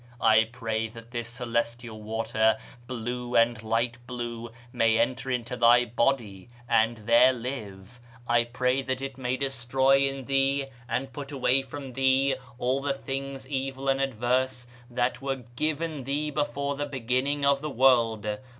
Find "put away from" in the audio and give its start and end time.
11.13-11.93